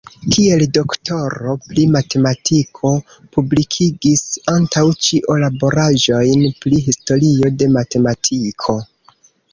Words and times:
Kiel 0.33 0.61
doktoro 0.75 1.51
pri 1.65 1.83
matematiko 1.95 2.93
publikigis 3.37 4.23
antaŭ 4.55 4.85
ĉio 5.09 5.37
laboraĵojn 5.45 6.43
pri 6.65 6.81
historio 6.89 7.53
de 7.61 7.69
matematiko. 7.79 8.81